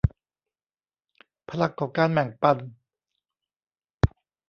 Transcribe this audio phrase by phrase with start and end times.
[1.49, 2.57] พลังของการแบ่งปัน